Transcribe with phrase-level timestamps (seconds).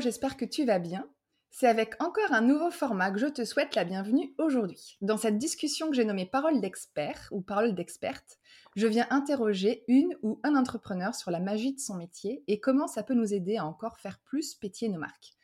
[0.00, 1.06] J'espère que tu vas bien.
[1.50, 4.96] C'est avec encore un nouveau format que je te souhaite la bienvenue aujourd'hui.
[5.02, 8.38] Dans cette discussion que j'ai nommée Parole d'expert ou Parole d'experte,
[8.76, 12.86] je viens interroger une ou un entrepreneur sur la magie de son métier et comment
[12.86, 15.34] ça peut nous aider à encore faire plus pétiller nos marques.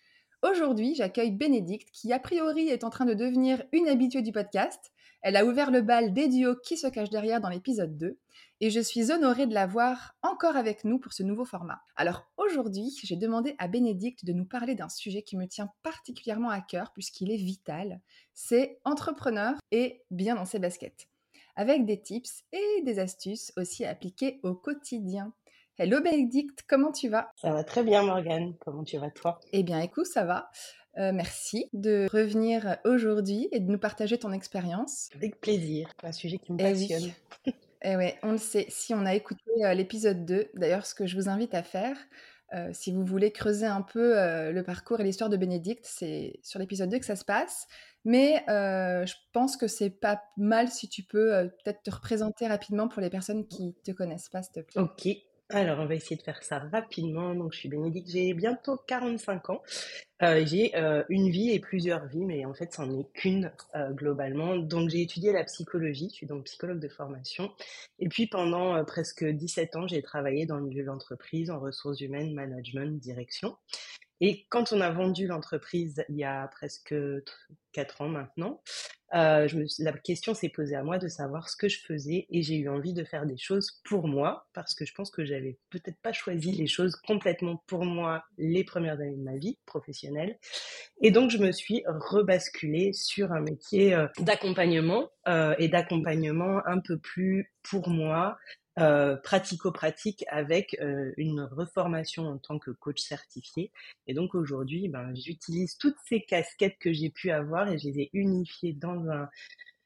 [0.42, 4.92] Aujourd'hui, j'accueille Bénédicte qui a priori est en train de devenir une habituée du podcast.
[5.20, 8.18] Elle a ouvert le bal des duos qui se cachent derrière dans l'épisode 2
[8.60, 11.80] et je suis honorée de la voir encore avec nous pour ce nouveau format.
[11.94, 16.50] Alors aujourd'hui, j'ai demandé à Bénédicte de nous parler d'un sujet qui me tient particulièrement
[16.50, 18.00] à cœur puisqu'il est vital.
[18.34, 21.08] C'est entrepreneur et bien dans ses baskets.
[21.54, 25.32] Avec des tips et des astuces aussi appliquées au quotidien.
[25.78, 27.30] Hello Bénédicte, comment tu vas?
[27.36, 29.38] Ça va très bien Morgane, comment tu vas toi?
[29.52, 30.50] Eh bien écoute, ça va.
[30.96, 35.10] Euh, merci de revenir aujourd'hui et de nous partager ton expérience.
[35.14, 37.12] Avec plaisir, un sujet qui me eh passionne.
[37.82, 38.66] Eh on le sait.
[38.68, 39.42] Si on a écouté
[39.74, 41.96] l'épisode 2, d'ailleurs, ce que je vous invite à faire,
[42.72, 44.14] si vous voulez creuser un peu
[44.50, 47.66] le parcours et l'histoire de Bénédicte, c'est sur l'épisode 2 que ça se passe.
[48.04, 53.02] Mais je pense que c'est pas mal si tu peux peut-être te représenter rapidement pour
[53.02, 54.80] les personnes qui te connaissent pas, s'il te plaît.
[54.80, 55.08] Ok,
[55.48, 57.32] alors, on va essayer de faire ça rapidement.
[57.34, 59.62] Donc, je suis Bénédicte, j'ai bientôt 45 ans.
[60.22, 63.92] Euh, j'ai euh, une vie et plusieurs vies, mais en fait, c'en est qu'une euh,
[63.92, 64.56] globalement.
[64.56, 67.52] Donc, j'ai étudié la psychologie, je suis donc psychologue de formation.
[68.00, 72.00] Et puis, pendant presque 17 ans, j'ai travaillé dans le milieu de l'entreprise, en ressources
[72.00, 73.56] humaines, management, direction.
[74.20, 76.94] Et quand on a vendu l'entreprise il y a presque
[77.72, 78.62] quatre ans maintenant,
[79.14, 82.56] euh, la question s'est posée à moi de savoir ce que je faisais et j'ai
[82.56, 85.98] eu envie de faire des choses pour moi parce que je pense que j'avais peut-être
[86.02, 90.38] pas choisi les choses complètement pour moi les premières années de ma vie professionnelle.
[91.00, 96.80] Et donc je me suis rebasculée sur un métier euh, d'accompagnement euh, et d'accompagnement un
[96.80, 98.36] peu plus pour moi,
[98.78, 103.72] euh, pratico-pratique avec euh, une reformation en tant que coach certifié.
[104.06, 108.00] Et donc aujourd'hui, ben, j'utilise toutes ces casquettes que j'ai pu avoir et je les
[108.00, 109.30] ai unifiées dans un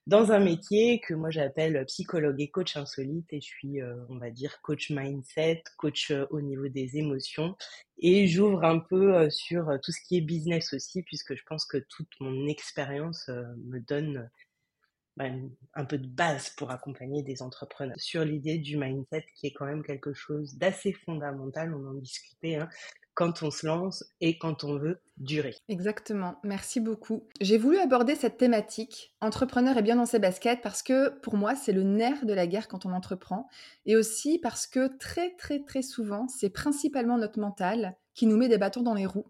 [0.07, 4.19] dans un métier que moi j'appelle psychologue et coach insolite et je suis, euh, on
[4.19, 7.55] va dire, coach mindset, coach au niveau des émotions
[7.99, 11.79] et j'ouvre un peu sur tout ce qui est business aussi puisque je pense que
[11.79, 14.29] toute mon expérience me donne
[15.75, 19.67] un peu de base pour accompagner des entrepreneurs sur l'idée du mindset qui est quand
[19.67, 22.69] même quelque chose d'assez fondamental, on en discutait, hein,
[23.15, 25.55] quand on se lance et quand on veut durer.
[25.69, 27.29] Exactement, merci beaucoup.
[27.41, 31.55] J'ai voulu aborder cette thématique, entrepreneur et bien dans ses baskets, parce que pour moi,
[31.55, 33.49] c'est le nerf de la guerre quand on entreprend,
[33.85, 38.49] et aussi parce que très très très souvent, c'est principalement notre mental qui nous met
[38.49, 39.27] des bâtons dans les roues,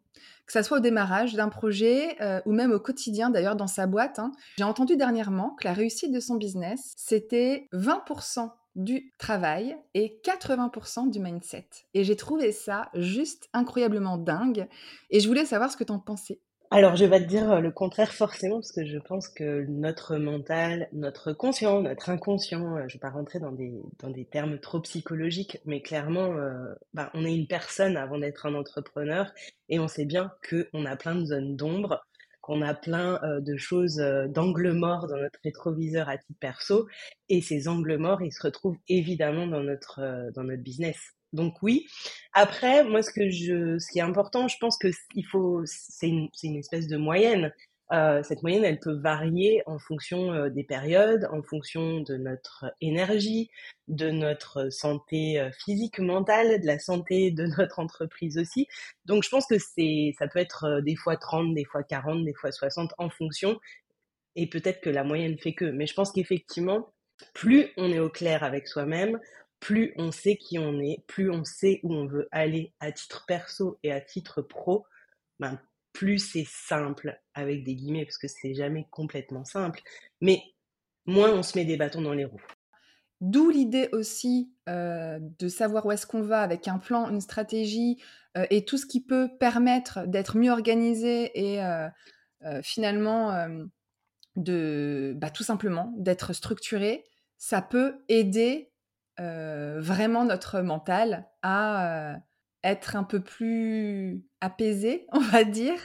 [0.46, 3.86] que ça soit au démarrage d'un projet euh, ou même au quotidien, d'ailleurs dans sa
[3.86, 4.18] boîte.
[4.18, 4.32] Hein.
[4.58, 11.10] J'ai entendu dernièrement que la réussite de son business, c'était 20% du travail et 80%
[11.10, 11.68] du mindset.
[11.94, 14.68] Et j'ai trouvé ça juste incroyablement dingue.
[15.10, 16.40] Et je voulais savoir ce que tu en pensais.
[16.72, 20.16] Alors, je vais te dire euh, le contraire forcément, parce que je pense que notre
[20.16, 24.58] mental, notre conscient, notre inconscient, euh, je vais pas rentrer dans des, dans des termes
[24.60, 29.32] trop psychologiques, mais clairement, euh, bah, on est une personne avant d'être un entrepreneur,
[29.68, 32.04] et on sait bien qu'on a plein de zones d'ombre,
[32.40, 33.96] qu'on a plein de choses,
[34.30, 36.88] d'angles morts dans notre rétroviseur à titre perso,
[37.28, 41.14] et ces angles morts, ils se retrouvent évidemment dans notre, dans notre business.
[41.32, 41.86] Donc oui.
[42.32, 46.08] Après, moi, ce que je, ce qui est important, je pense que il faut, c'est
[46.08, 47.52] une, une espèce de moyenne.
[47.92, 52.66] Euh, cette moyenne, elle peut varier en fonction euh, des périodes, en fonction de notre
[52.80, 53.50] énergie,
[53.88, 58.68] de notre santé euh, physique, mentale, de la santé de notre entreprise aussi.
[59.06, 62.34] Donc, je pense que c'est, ça peut être des fois 30, des fois 40, des
[62.34, 63.58] fois 60 en fonction.
[64.36, 65.64] Et peut-être que la moyenne fait que.
[65.64, 66.92] Mais je pense qu'effectivement,
[67.34, 69.18] plus on est au clair avec soi-même,
[69.60, 73.24] plus on sait qui on est, plus on sait où on veut aller à titre
[73.26, 74.86] perso et à titre pro,
[75.38, 75.60] ben,
[75.92, 79.82] plus c'est simple avec des guillemets, parce que c'est jamais complètement simple,
[80.20, 80.42] mais
[81.06, 82.44] moins on se met des bâtons dans les roues.
[83.20, 88.02] D'où l'idée aussi euh, de savoir où est-ce qu'on va avec un plan, une stratégie
[88.38, 91.88] euh, et tout ce qui peut permettre d'être mieux organisé et euh,
[92.62, 93.46] finalement
[94.36, 97.04] de bah, tout simplement d'être structuré.
[97.36, 98.69] Ça peut aider
[99.80, 102.16] vraiment notre mental à
[102.62, 105.80] être un peu plus apaisé, on va dire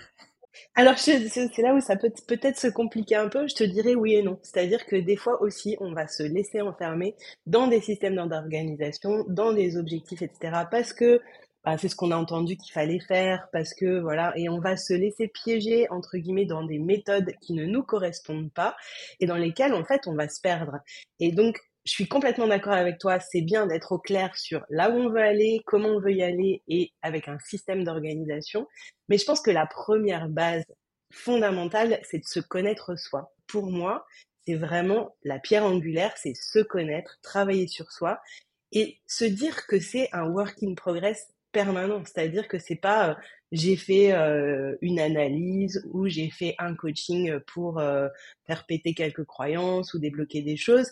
[0.76, 1.20] alors, c'est
[1.58, 3.48] là où ça peut peut-être se compliquer un peu.
[3.48, 4.40] Je te dirais oui et non.
[4.42, 7.16] C'est-à-dire que des fois aussi, on va se laisser enfermer
[7.46, 10.64] dans des systèmes d'organisation, dans des objectifs, etc.
[10.72, 11.22] Parce que
[11.66, 14.78] bah, c'est ce qu'on a entendu qu'il fallait faire, parce que voilà, et on va
[14.78, 18.76] se laisser piéger entre guillemets dans des méthodes qui ne nous correspondent pas
[19.20, 20.78] et dans lesquelles en fait on va se perdre.
[21.20, 23.20] Et donc je suis complètement d'accord avec toi.
[23.20, 26.24] C'est bien d'être au clair sur là où on veut aller, comment on veut y
[26.24, 28.68] aller et avec un système d'organisation.
[29.08, 30.66] Mais je pense que la première base
[31.12, 33.32] fondamentale, c'est de se connaître soi.
[33.48, 34.06] Pour moi,
[34.48, 38.20] c'est vraiment la pierre angulaire, c'est se connaître, travailler sur soi
[38.72, 42.04] et se dire que c'est un work in progress permanent.
[42.06, 43.14] C'est-à-dire que c'est pas euh,
[43.52, 48.10] j'ai fait euh, une analyse ou j'ai fait un coaching pour euh,
[48.48, 50.92] faire péter quelques croyances ou débloquer des choses.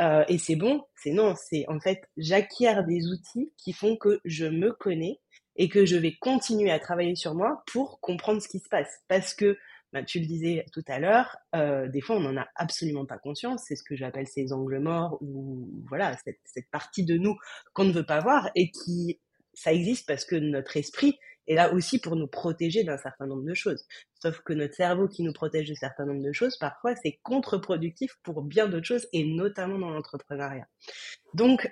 [0.00, 4.20] Euh, et c'est bon, c'est non, c'est en fait j'acquiers des outils qui font que
[4.24, 5.20] je me connais
[5.56, 9.02] et que je vais continuer à travailler sur moi pour comprendre ce qui se passe.
[9.06, 9.56] Parce que,
[9.92, 13.18] bah, tu le disais tout à l'heure, euh, des fois on n'en a absolument pas
[13.18, 17.36] conscience, c'est ce que j'appelle ces angles morts ou voilà, cette, cette partie de nous
[17.72, 19.20] qu'on ne veut pas voir et qui,
[19.52, 23.44] ça existe parce que notre esprit et là aussi pour nous protéger d'un certain nombre
[23.44, 23.86] de choses.
[24.20, 28.16] Sauf que notre cerveau qui nous protège de certain nombre de choses, parfois c'est contre-productif
[28.22, 30.66] pour bien d'autres choses et notamment dans l'entrepreneuriat.
[31.34, 31.70] Donc,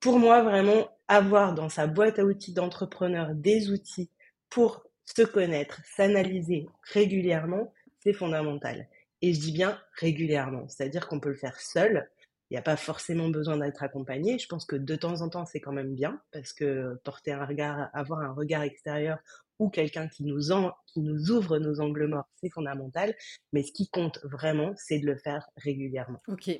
[0.00, 4.10] pour moi, vraiment, avoir dans sa boîte à outils d'entrepreneur des outils
[4.48, 8.88] pour se connaître, s'analyser régulièrement, c'est fondamental.
[9.22, 12.08] Et je dis bien régulièrement, c'est-à-dire qu'on peut le faire seul,
[12.50, 14.38] il n'y a pas forcément besoin d'être accompagné.
[14.38, 17.46] Je pense que de temps en temps, c'est quand même bien parce que porter un
[17.46, 19.18] regard, avoir un regard extérieur
[19.60, 20.40] ou quelqu'un qui nous
[20.86, 23.14] qui nous ouvre nos angles morts, c'est fondamental.
[23.52, 26.18] Mais ce qui compte vraiment, c'est de le faire régulièrement.
[26.26, 26.50] Ok,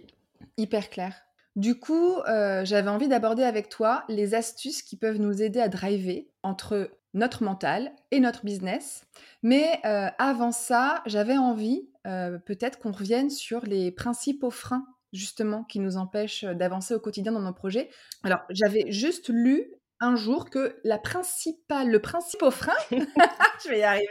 [0.57, 1.15] hyper clair.
[1.57, 5.69] Du coup, euh, j'avais envie d'aborder avec toi les astuces qui peuvent nous aider à
[5.69, 9.05] driver entre notre mental et notre business.
[9.43, 15.65] Mais euh, avant ça, j'avais envie euh, peut-être qu'on revienne sur les principaux freins justement,
[15.65, 17.91] qui nous empêche d'avancer au quotidien dans nos projets.
[18.23, 23.83] Alors, j'avais juste lu un jour que la principale, le principal frein, je vais y
[23.83, 24.09] arriver.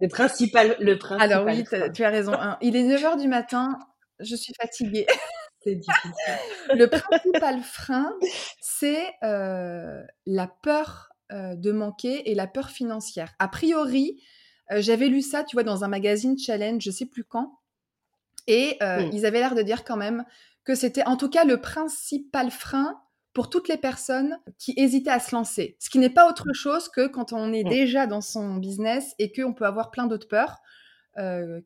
[0.00, 1.32] Le principal, le principal.
[1.32, 1.64] Alors oui,
[1.94, 2.32] tu as raison.
[2.34, 2.58] Hein.
[2.60, 3.78] Il est 9h du matin,
[4.18, 5.06] je suis fatiguée.
[5.64, 6.12] C'est difficile.
[6.74, 8.12] le principal frein,
[8.60, 13.32] c'est la peur de manquer et la peur financière.
[13.38, 14.20] A priori,
[14.72, 17.60] j'avais lu ça, tu vois, dans un magazine Challenge, je sais plus quand,
[18.46, 19.10] et euh, mmh.
[19.12, 20.24] ils avaient l'air de dire quand même
[20.64, 23.00] que c'était en tout cas le principal frein
[23.32, 25.76] pour toutes les personnes qui hésitaient à se lancer.
[25.78, 27.68] Ce qui n'est pas autre chose que quand on est mmh.
[27.68, 30.58] déjà dans son business et qu'on peut avoir plein d'autres peurs.
[31.18, 31.60] Euh,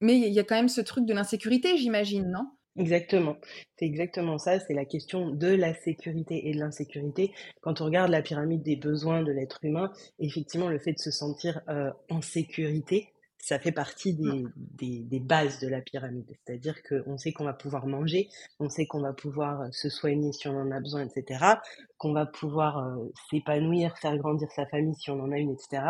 [0.00, 2.48] mais il y a quand même ce truc de l'insécurité, j'imagine, non?
[2.76, 3.36] Exactement.
[3.78, 4.58] C'est exactement ça.
[4.58, 7.32] C'est la question de la sécurité et de l'insécurité.
[7.60, 11.10] Quand on regarde la pyramide des besoins de l'être humain, effectivement, le fait de se
[11.10, 13.12] sentir euh, en sécurité,
[13.42, 16.30] ça fait partie des, des, des, bases de la pyramide.
[16.30, 18.28] C'est-à-dire qu'on sait qu'on va pouvoir manger,
[18.60, 21.56] on sait qu'on va pouvoir euh, se soigner si on en a besoin, etc.
[21.98, 25.82] Qu'on va pouvoir euh, s'épanouir, faire grandir sa famille si on en a une, etc.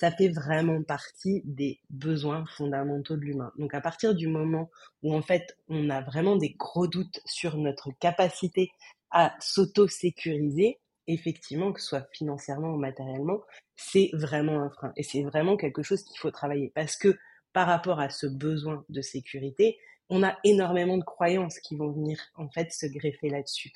[0.00, 3.52] Ça fait vraiment partie des besoins fondamentaux de l'humain.
[3.56, 4.68] Donc à partir du moment
[5.04, 8.72] où en fait on a vraiment des gros doutes sur notre capacité
[9.12, 13.40] à s'auto-sécuriser, effectivement, que ce soit financièrement ou matériellement,
[13.76, 14.92] c'est vraiment un frein.
[14.96, 16.72] Et c'est vraiment quelque chose qu'il faut travailler.
[16.74, 17.16] Parce que
[17.52, 22.18] par rapport à ce besoin de sécurité, on a énormément de croyances qui vont venir
[22.36, 23.72] en fait se greffer là-dessus.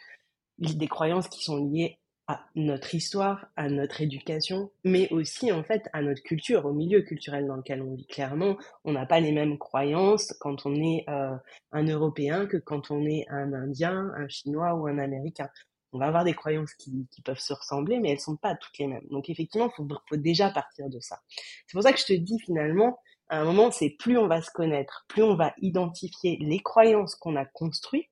[0.58, 1.98] Des croyances qui sont liées
[2.30, 7.02] à notre histoire, à notre éducation, mais aussi en fait à notre culture, au milieu
[7.02, 8.06] culturel dans lequel on vit.
[8.06, 11.34] Clairement, on n'a pas les mêmes croyances quand on est euh,
[11.72, 15.48] un Européen que quand on est un Indien, un Chinois ou un Américain
[15.92, 18.86] on va avoir des croyances qui, peuvent se ressembler, mais elles sont pas toutes les
[18.86, 19.06] mêmes.
[19.10, 21.20] Donc effectivement, il faut, déjà partir de ça.
[21.66, 24.42] C'est pour ça que je te dis finalement, à un moment, c'est plus on va
[24.42, 28.08] se connaître, plus on va identifier les croyances qu'on a construites.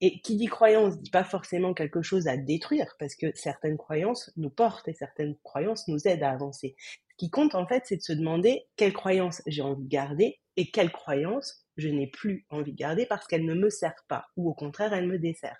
[0.00, 4.30] Et qui dit croyance dit pas forcément quelque chose à détruire, parce que certaines croyances
[4.36, 6.76] nous portent et certaines croyances nous aident à avancer.
[7.10, 10.38] Ce qui compte en fait, c'est de se demander quelles croyances j'ai envie de garder
[10.56, 14.26] et quelles croyances je n'ai plus envie de garder parce qu'elles ne me servent pas,
[14.36, 15.56] ou au contraire, elles me desservent.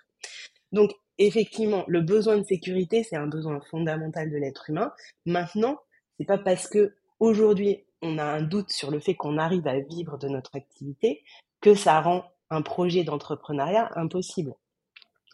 [0.71, 4.91] Donc, effectivement, le besoin de sécurité, c'est un besoin fondamental de l'être humain.
[5.25, 5.79] Maintenant,
[6.17, 9.79] c'est pas parce que aujourd'hui on a un doute sur le fait qu'on arrive à
[9.79, 11.23] vivre de notre activité
[11.61, 14.53] que ça rend un projet d'entrepreneuriat impossible.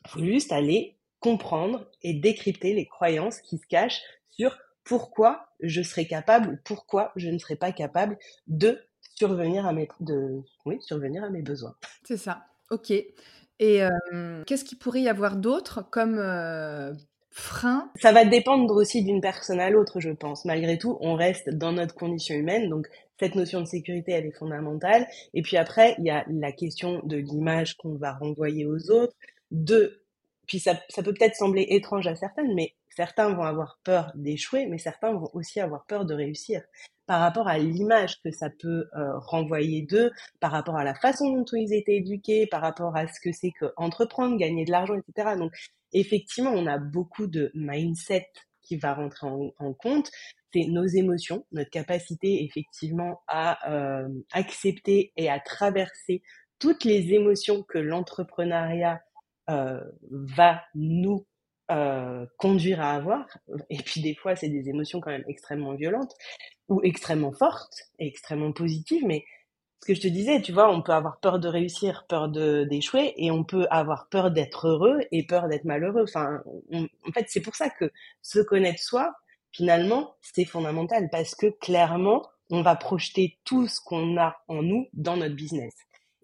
[0.05, 5.81] Il faut juste aller comprendre et décrypter les croyances qui se cachent sur pourquoi je
[5.81, 8.79] serais capable ou pourquoi je ne serais pas capable de
[9.15, 11.75] survenir à mes, de, oui, survenir à mes besoins.
[12.03, 12.45] C'est ça.
[12.69, 12.93] Ok.
[13.59, 13.81] Et
[14.45, 16.17] qu'est-ce qu'il pourrait y avoir d'autre comme
[17.31, 17.91] frein?
[18.01, 20.45] Ça va dépendre aussi d'une personne à l'autre, je pense.
[20.45, 22.87] Malgré tout, on reste dans notre condition humaine, donc
[23.19, 25.07] cette notion de sécurité, elle est fondamentale.
[25.33, 29.15] Et puis après, il y a la question de l'image qu'on va renvoyer aux autres,
[29.51, 30.01] de
[30.47, 34.67] puis ça, ça peut peut-être sembler étrange à certaines, mais certains vont avoir peur d'échouer,
[34.67, 36.61] mais certains vont aussi avoir peur de réussir
[37.07, 41.31] par rapport à l'image que ça peut euh, renvoyer d'eux, par rapport à la façon
[41.31, 44.95] dont ils étaient éduqués, par rapport à ce que c'est que entreprendre, gagner de l'argent,
[44.95, 45.35] etc.
[45.37, 45.53] Donc
[45.93, 48.27] effectivement, on a beaucoup de mindset
[48.61, 50.09] qui va rentrer en, compte.
[50.51, 56.23] C'est nos émotions, notre capacité effectivement à euh, accepter et à traverser
[56.57, 59.01] toutes les émotions que l'entrepreneuriat
[59.49, 61.25] euh, va nous
[62.37, 63.25] conduire à avoir.
[63.71, 66.13] Et puis des fois, c'est des émotions quand même extrêmement violentes
[66.69, 69.05] ou extrêmement fortes et extrêmement positives.
[69.05, 69.25] Mais
[69.81, 73.13] ce que je te disais, tu vois, on peut avoir peur de réussir, peur d'échouer,
[73.17, 76.03] et on peut avoir peur d'être heureux et peur d'être malheureux.
[76.03, 76.41] Enfin,
[76.73, 77.91] en fait, c'est pour ça que
[78.21, 79.13] se connaître soi,
[79.51, 84.87] finalement, c'est fondamental parce que clairement, on va projeter tout ce qu'on a en nous
[84.93, 85.73] dans notre business.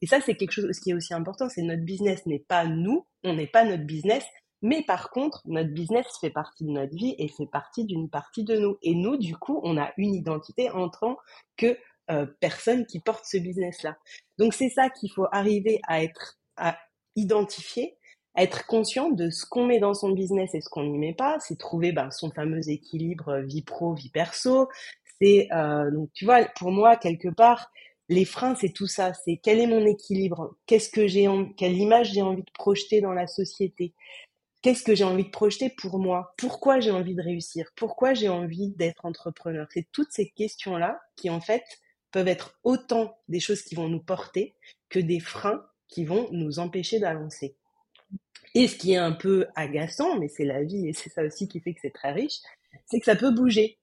[0.01, 2.65] Et ça, c'est quelque chose ce qui est aussi important, c'est notre business n'est pas
[2.65, 4.25] nous, on n'est pas notre business,
[4.61, 8.43] mais par contre, notre business fait partie de notre vie et fait partie d'une partie
[8.43, 8.77] de nous.
[8.83, 11.17] Et nous, du coup, on a une identité en tant
[11.57, 11.77] que
[12.11, 13.97] euh, personne qui porte ce business-là.
[14.37, 16.77] Donc c'est ça qu'il faut arriver à être, à
[17.15, 17.97] identifier,
[18.35, 21.13] à être conscient de ce qu'on met dans son business et ce qu'on n'y met
[21.13, 21.37] pas.
[21.39, 24.67] C'est trouver ben, son fameux équilibre euh, vie pro, vie perso.
[25.21, 27.71] C'est euh, donc tu vois, pour moi quelque part,
[28.09, 29.13] les freins, c'est tout ça.
[29.13, 30.55] C'est quel est mon équilibre?
[30.65, 31.27] Qu'est-ce que j'ai,
[31.57, 33.93] quelle image j'ai envie de projeter dans la société?
[34.61, 36.33] Qu'est-ce que j'ai envie de projeter pour moi?
[36.37, 37.71] Pourquoi j'ai envie de réussir?
[37.75, 39.67] Pourquoi j'ai envie d'être entrepreneur?
[39.71, 41.63] C'est toutes ces questions-là qui, en fait,
[42.11, 44.55] peuvent être autant des choses qui vont nous porter
[44.89, 47.55] que des freins qui vont nous empêcher d'avancer.
[48.53, 51.47] Et ce qui est un peu agaçant, mais c'est la vie et c'est ça aussi
[51.47, 52.39] qui fait que c'est très riche,
[52.85, 53.77] c'est que ça peut bouger.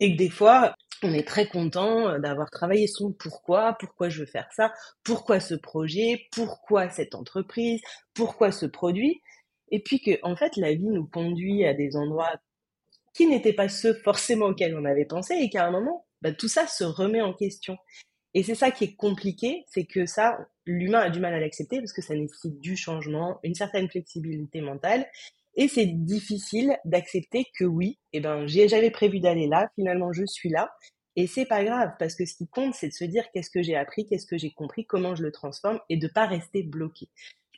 [0.00, 4.26] Et que des fois, on est très content d'avoir travaillé son pourquoi, pourquoi je veux
[4.26, 4.72] faire ça,
[5.04, 7.80] pourquoi ce projet, pourquoi cette entreprise,
[8.14, 9.20] pourquoi ce produit.
[9.70, 12.32] Et puis que, en fait, la vie nous conduit à des endroits
[13.14, 16.48] qui n'étaient pas ceux forcément auxquels on avait pensé et qu'à un moment, bah, tout
[16.48, 17.76] ça se remet en question.
[18.34, 21.78] Et c'est ça qui est compliqué, c'est que ça, l'humain a du mal à l'accepter
[21.78, 25.06] parce que ça nécessite du changement, une certaine flexibilité mentale.
[25.56, 30.48] Et c'est difficile d'accepter que oui, eh ben, j'avais prévu d'aller là, finalement je suis
[30.48, 30.72] là,
[31.16, 33.62] et c'est pas grave, parce que ce qui compte, c'est de se dire qu'est-ce que
[33.62, 37.06] j'ai appris, qu'est-ce que j'ai compris, comment je le transforme, et de pas rester bloqué.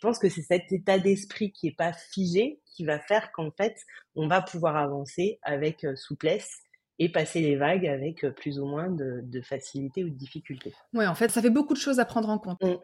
[0.06, 3.75] Pense que c'est cet état d'esprit qui est pas figé qui va faire qu'en fait,
[4.14, 6.60] on va pouvoir avancer avec euh, souplesse
[7.00, 10.72] et passer les vagues avec euh, plus ou moins de, facilité ou de difficulté.
[10.94, 12.62] Oui, en fait, ça fait beaucoup de choses à prendre en compte.
[12.62, 12.76] Mmh.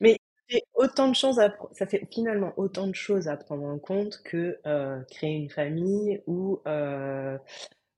[0.00, 0.16] Mais
[0.74, 1.40] autant de choses
[1.72, 6.22] ça fait finalement autant de choses à prendre en compte que euh, créer une famille
[6.28, 6.60] ou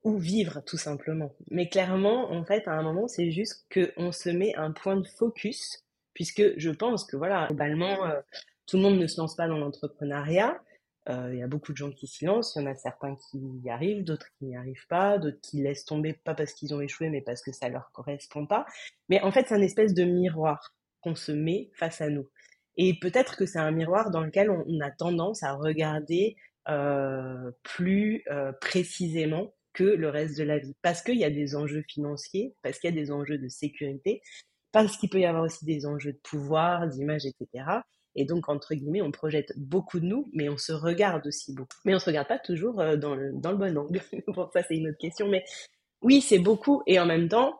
[0.03, 1.35] ou vivre tout simplement.
[1.51, 5.07] Mais clairement, en fait, à un moment, c'est juste qu'on se met un point de
[5.07, 8.21] focus, puisque je pense que voilà, globalement, euh,
[8.67, 10.61] tout le monde ne se lance pas dans l'entrepreneuriat.
[11.09, 13.17] Euh, il y a beaucoup de gens qui s'y lancent, il y en a certains
[13.17, 16.75] qui y arrivent, d'autres qui n'y arrivent pas, d'autres qui laissent tomber, pas parce qu'ils
[16.75, 18.67] ont échoué, mais parce que ça leur correspond pas.
[19.09, 22.29] Mais en fait, c'est un espèce de miroir qu'on se met face à nous.
[22.77, 26.37] Et peut-être que c'est un miroir dans lequel on, a tendance à regarder
[26.69, 28.25] euh, plus
[28.61, 30.75] précisément que le reste de la vie.
[30.83, 34.23] Parce qu'il y a des enjeux financiers, parce qu'il y a des enjeux de sécurité,
[34.71, 37.65] parce qu'il peut y avoir aussi des enjeux de pouvoir, d'image, etc.
[38.15, 41.77] Et donc, entre guillemets, on projette beaucoup de nous, mais on se regarde aussi beaucoup.
[41.85, 44.01] Mais on se regarde pas toujours euh, dans le, dans le bon angle.
[44.35, 45.29] Pour ça, c'est une autre question.
[45.29, 45.45] Mais
[46.03, 46.83] oui, c'est beaucoup.
[46.87, 47.59] Et en même temps,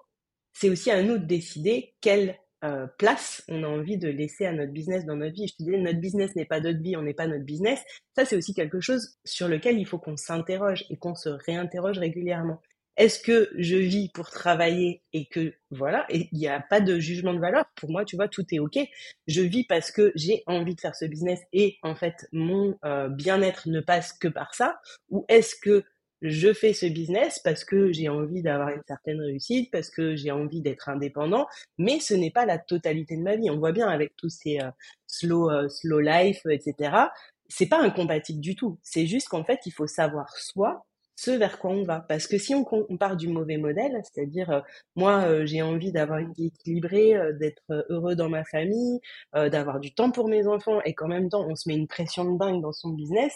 [0.53, 4.53] c'est aussi à nous de décider quelle euh, place on a envie de laisser à
[4.53, 5.49] notre business dans notre vie.
[5.49, 7.83] Je te disais, notre business n'est pas notre vie, on n'est pas notre business.
[8.15, 11.99] Ça, c'est aussi quelque chose sur lequel il faut qu'on s'interroge et qu'on se réinterroge
[11.99, 12.61] régulièrement.
[12.97, 17.33] Est-ce que je vis pour travailler et que voilà, il n'y a pas de jugement
[17.33, 17.65] de valeur?
[17.77, 18.79] Pour moi, tu vois, tout est ok.
[19.27, 23.09] Je vis parce que j'ai envie de faire ce business et en fait mon euh,
[23.09, 24.79] bien-être ne passe que par ça.
[25.11, 25.85] Ou est-ce que
[26.23, 30.31] je fais ce business parce que j'ai envie d'avoir une certaine réussite, parce que j'ai
[30.31, 31.47] envie d'être indépendant,
[31.79, 33.51] mais ce n'est pas la totalité de ma vie.
[33.51, 34.71] On voit bien avec tous ces euh,
[35.07, 36.97] slow, euh, slow life, etc.
[37.49, 38.79] C'est pas incompatible du tout.
[38.83, 40.87] C'est juste qu'en fait, il faut savoir soi
[41.25, 42.01] ce vers quoi on va.
[42.01, 42.65] Parce que si on,
[42.97, 44.61] part du mauvais modèle, c'est-à-dire euh,
[44.97, 49.01] moi j'ai envie d'avoir une vie équilibrée, d'être heureux dans ma famille,
[49.35, 52.25] d'avoir du temps pour mes enfants, et qu'en même temps on se met une pression
[52.25, 53.35] de dingue dans son business,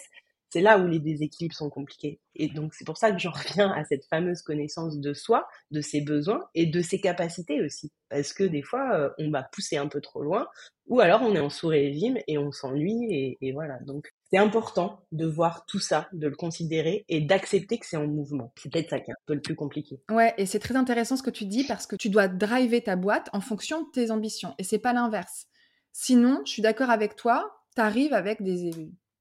[0.49, 2.19] c'est là où les déséquilibres sont compliqués.
[2.35, 5.81] Et donc, c'est pour ça que j'en reviens à cette fameuse connaissance de soi, de
[5.81, 7.91] ses besoins et de ses capacités aussi.
[8.09, 10.47] Parce que des fois, euh, on va pousser un peu trop loin,
[10.87, 13.77] ou alors on est en sous-régime et on s'ennuie, et, voilà.
[13.85, 18.07] Donc, c'est important de voir tout ça, de le considérer et d'accepter que c'est en
[18.07, 18.53] mouvement.
[18.57, 19.99] C'est peut-être ça qui est un peu le plus compliqué.
[20.09, 22.95] Ouais, et c'est très intéressant ce que tu dis parce que tu dois driver ta
[22.95, 24.55] boîte en fonction de tes ambitions.
[24.59, 25.47] Et c'est pas l'inverse.
[25.91, 28.71] Sinon, je suis d'accord avec toi, tu arrives avec des,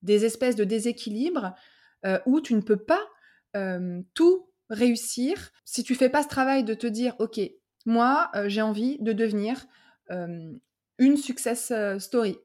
[0.02, 1.54] des espèces de déséquilibres
[2.04, 3.02] euh, où tu ne peux pas
[3.56, 7.40] euh, tout réussir si tu fais pas ce travail de te dire, OK,
[7.84, 9.66] moi, euh, j'ai envie de devenir
[10.98, 12.38] une success story.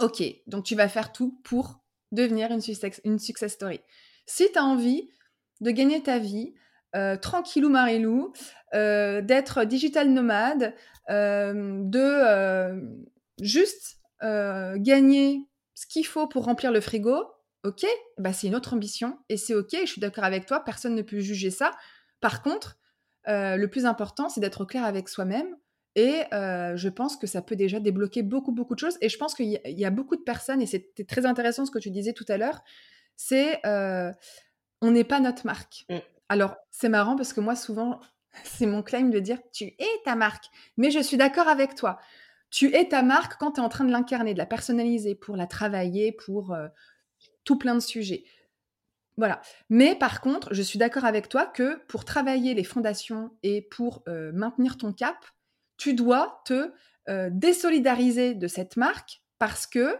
[0.00, 3.80] OK, donc tu vas faire tout pour devenir une success, une success story.
[4.24, 5.10] Si tu as envie
[5.60, 6.54] de gagner ta vie,
[7.20, 8.32] tranquillou marilou,
[8.72, 10.74] d'être digital nomade,
[11.10, 12.80] de
[13.42, 15.49] juste gagner
[15.80, 17.24] ce qu'il faut pour remplir le frigo,
[17.64, 17.86] ok,
[18.18, 21.00] bah c'est une autre ambition et c'est ok, je suis d'accord avec toi, personne ne
[21.00, 21.70] peut juger ça.
[22.20, 22.76] Par contre,
[23.28, 25.56] euh, le plus important, c'est d'être clair avec soi-même
[25.94, 28.98] et euh, je pense que ça peut déjà débloquer beaucoup, beaucoup de choses.
[29.00, 31.78] Et je pense qu'il y, a beaucoup de personnes, et c'était très intéressant ce que
[31.78, 32.60] tu disais tout à l'heure,
[33.16, 34.12] c'est euh,
[34.82, 35.86] on n'est pas notre marque.
[35.88, 35.96] Mm.
[36.28, 38.00] Alors, c'est marrant parce que moi, souvent,
[38.44, 40.44] c'est mon claim de dire tu es ta marque,
[40.76, 41.98] mais je suis d'accord avec toi.
[42.50, 45.36] Tu es ta marque quand tu es en train de l'incarner, de la personnaliser, pour
[45.36, 46.68] la travailler, pour euh,
[47.44, 48.24] tout plein de sujets.
[49.16, 49.40] Voilà.
[49.68, 54.02] Mais par contre, je suis d'accord avec toi que pour travailler les fondations et pour
[54.08, 55.16] euh, maintenir ton cap,
[55.76, 56.72] tu dois te
[57.08, 59.98] euh, désolidariser de cette marque parce que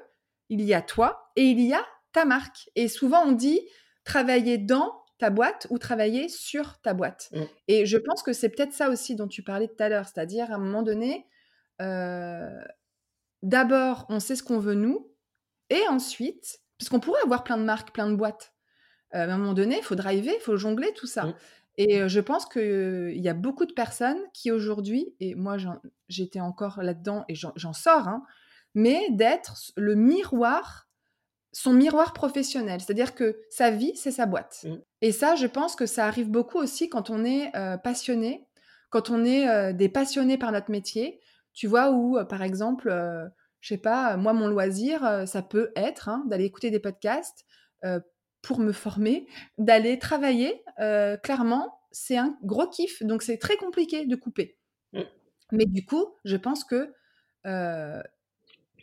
[0.48, 2.70] il y a toi et il y a ta marque.
[2.74, 3.60] Et souvent, on dit
[4.04, 7.28] travailler dans ta boîte ou travailler sur ta boîte.
[7.32, 7.42] Mmh.
[7.68, 10.50] Et je pense que c'est peut-être ça aussi dont tu parlais tout à l'heure, c'est-à-dire
[10.50, 11.26] à un moment donné,
[11.80, 12.60] euh,
[13.42, 15.10] d'abord, on sait ce qu'on veut nous,
[15.70, 18.52] et ensuite, puisqu'on pourrait avoir plein de marques, plein de boîtes,
[19.14, 21.26] euh, à un moment donné, il faut driver, il faut jongler tout ça.
[21.26, 21.34] Mmh.
[21.78, 25.56] Et euh, je pense qu'il y a beaucoup de personnes qui aujourd'hui, et moi
[26.08, 28.24] j'étais encore là-dedans et j'en sors, hein,
[28.74, 30.88] mais d'être le miroir,
[31.52, 32.80] son miroir professionnel.
[32.80, 34.64] C'est-à-dire que sa vie, c'est sa boîte.
[34.64, 34.74] Mmh.
[35.00, 37.50] Et ça, je pense que ça arrive beaucoup aussi quand on est
[37.82, 38.46] passionné,
[38.90, 41.20] quand on est des passionnés par notre métier,
[41.60, 43.28] tu vois, où, euh, par exemple, euh,
[43.60, 47.44] je sais pas, moi, mon loisir, euh, ça peut être hein, d'aller écouter des podcasts
[48.40, 49.26] pour me former,
[49.58, 50.62] d'aller travailler.
[51.22, 53.02] clairement, c'est un gros kiff.
[53.02, 54.58] Donc, c'est très compliqué de couper.
[54.94, 55.02] Mmh.
[55.52, 56.94] Mais du coup, je pense que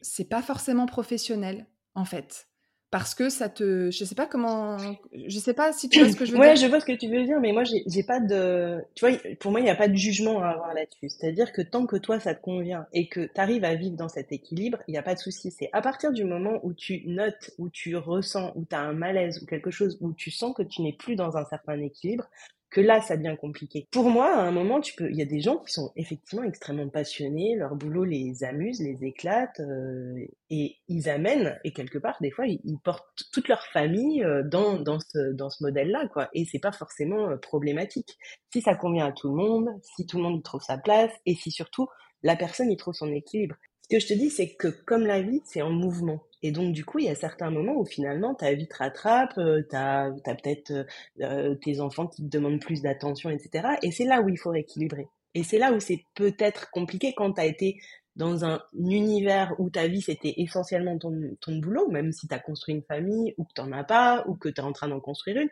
[0.01, 2.47] c'est pas forcément professionnel, en fait
[2.89, 4.77] parce que ça te je sais pas comment
[5.11, 6.49] je sais pas si tu vois ce que je veux dire.
[6.49, 9.17] Ouais, je vois ce que tu veux dire mais moi j'ai pas de tu vois
[9.39, 11.09] pour moi il n'y a pas de jugement à avoir là-dessus.
[11.09, 14.07] C'est-à-dire que tant que toi ça te convient et que tu arrives à vivre dans
[14.07, 17.03] cet équilibre, il n'y a pas de souci, c'est à partir du moment où tu
[17.07, 20.53] notes, où tu ressens, où tu as un malaise ou quelque chose où tu sens
[20.55, 22.29] que tu n'es plus dans un certain équilibre,
[22.77, 23.87] que là, ça devient compliqué.
[23.89, 26.43] Pour moi, à un moment, tu peux, il y a des gens qui sont effectivement
[26.43, 30.13] extrêmement passionnés, leur boulot les amuse, les éclate, euh,
[30.51, 34.79] et ils amènent, et quelque part, des fois, ils, portent toute leur famille euh, dans,
[34.79, 36.29] dans ce, dans ce modèle-là, quoi.
[36.35, 38.15] Et c'est pas forcément euh, problématique.
[38.53, 41.11] Si ça convient à tout le monde, si tout le monde y trouve sa place,
[41.25, 41.87] et si surtout
[42.21, 43.55] la personne y trouve son équilibre.
[43.81, 46.21] Ce que je te dis, c'est que comme la vie, c'est en mouvement.
[46.43, 49.37] Et donc, du coup, il y a certains moments où finalement, ta vie te rattrape,
[49.37, 50.85] euh, tu as, peut-être
[51.21, 53.75] euh, tes enfants qui te demandent plus d'attention, etc.
[53.81, 55.07] Et c'est là où il faut rééquilibrer.
[55.33, 57.79] Et c'est là où c'est peut-être compliqué quand tu as été
[58.15, 62.39] dans un univers où ta vie c'était essentiellement ton, ton boulot, même si tu as
[62.39, 64.87] construit une famille ou que tu n'en as pas ou que tu es en train
[64.87, 65.49] d'en construire une.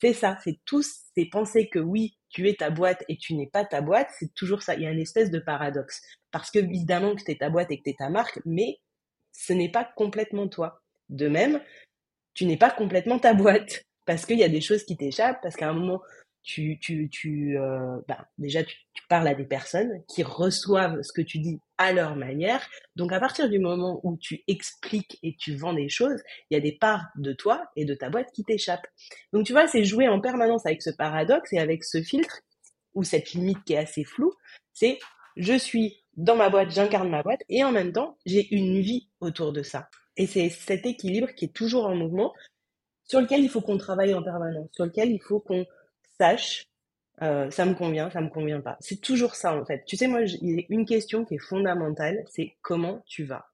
[0.00, 3.48] C'est ça, c'est tous ces pensées que oui, tu es ta boîte et tu n'es
[3.48, 4.74] pas ta boîte, c'est toujours ça.
[4.74, 6.02] Il y a une espèce de paradoxe.
[6.30, 8.78] Parce que évidemment que tu es ta boîte et que tu es ta marque, mais
[9.38, 10.82] ce n'est pas complètement toi.
[11.08, 11.62] De même,
[12.34, 15.54] tu n'es pas complètement ta boîte parce qu'il y a des choses qui t'échappent, parce
[15.54, 16.02] qu'à un moment,
[16.42, 18.76] tu, tu, tu euh, bah, déjà, tu,
[19.08, 22.66] parles à des personnes qui reçoivent ce que tu dis à leur manière.
[22.96, 26.20] Donc, à partir du moment où tu expliques et tu vends des choses,
[26.50, 28.86] il y a des parts de toi et de ta boîte qui t'échappent.
[29.32, 32.40] Donc, tu vois, c'est jouer en permanence avec ce paradoxe et avec ce filtre
[32.94, 34.34] ou cette limite qui est assez floue.
[34.74, 34.98] C'est
[35.36, 39.08] je suis dans ma boîte, j'incarne ma boîte, et en même temps, j'ai une vie
[39.20, 39.88] autour de ça.
[40.16, 42.34] Et c'est cet équilibre qui est toujours en mouvement,
[43.04, 45.64] sur lequel il faut qu'on travaille en permanence, sur lequel il faut qu'on
[46.18, 46.66] sache,
[47.22, 48.76] euh, ça me convient, ça me convient pas.
[48.80, 49.84] C'est toujours ça en fait.
[49.86, 53.46] Tu sais, moi, il y a une question qui est fondamentale, c'est comment tu vas?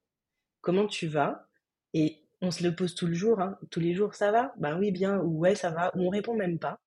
[0.62, 1.46] Comment tu vas?
[1.92, 3.58] Et on se le pose tout le jour, hein.
[3.70, 4.54] tous les jours, ça va?
[4.56, 6.80] Ben oui, bien, ou ouais, ça va, ou on répond même pas.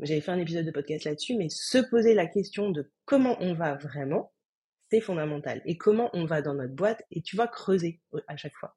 [0.00, 3.54] J'avais fait un épisode de podcast là-dessus, mais se poser la question de comment on
[3.54, 4.30] va vraiment,
[4.90, 5.60] c'est fondamental.
[5.64, 8.76] Et comment on va dans notre boîte, et tu vas creuser à chaque fois.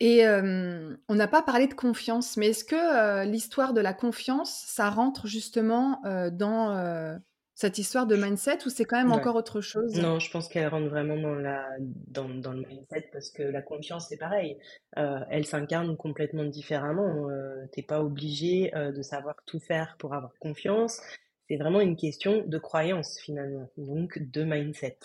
[0.00, 4.88] Et on n'a pas parlé de confiance, mais est-ce que l'histoire de la confiance, ça
[4.88, 6.00] rentre justement
[6.32, 7.20] dans
[7.54, 9.94] cette histoire de mindset ou c'est quand même encore autre chose?
[10.00, 13.60] Non, je pense qu'elle rentre vraiment dans, la, dans, dans, le mindset parce que la
[13.60, 14.56] confiance, c'est pareil.
[14.96, 17.28] elle s'incarne complètement différemment.
[17.72, 21.02] T'es pas obligé de savoir tout faire pour avoir confiance.
[21.50, 24.98] C'est vraiment une question de croyance finalement, donc de mindset.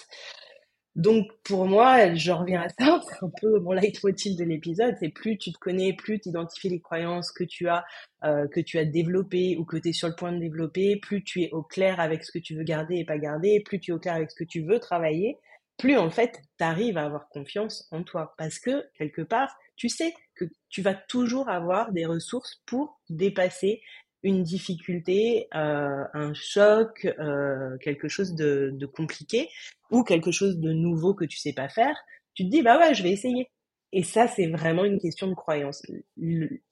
[0.95, 5.09] Donc pour moi, je reviens à ça, c'est un peu mon leitmotiv de l'épisode, c'est
[5.09, 7.83] plus tu te connais, plus tu identifies les croyances que tu as,
[8.25, 11.23] euh, que tu as développées ou que tu es sur le point de développer, plus
[11.23, 13.89] tu es au clair avec ce que tu veux garder et pas garder, plus tu
[13.89, 15.39] es au clair avec ce que tu veux travailler,
[15.77, 18.35] plus en fait tu arrives à avoir confiance en toi.
[18.37, 23.81] Parce que quelque part, tu sais que tu vas toujours avoir des ressources pour dépasser
[24.25, 29.49] une difficulté, euh, un choc, euh, quelque chose de, compliqué
[29.91, 31.95] ou quelque chose de nouveau que tu sais pas faire,
[32.33, 33.49] tu te dis bah ouais, je vais essayer.
[33.91, 35.83] Et ça, c'est vraiment une question de croyance.